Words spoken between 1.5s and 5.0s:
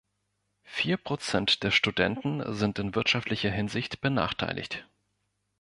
der Studenten sind in wirtschaftlicher Hinsicht benachteiligt.